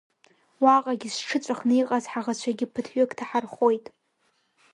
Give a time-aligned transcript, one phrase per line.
[0.63, 3.85] Уаҟагьы зҽыҵәахны иҟаз ҳаӷацәагьы ԥыҭҩык ҭаҳархоит.